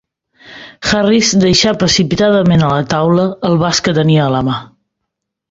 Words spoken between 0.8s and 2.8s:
Harris deixà precipitadament a